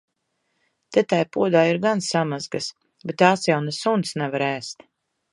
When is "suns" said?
3.81-4.15